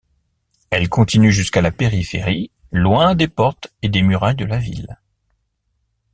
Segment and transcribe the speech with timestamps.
[0.71, 4.97] Elle continue jusqu’à la périphérie, loin des portes et des murailles de la ville.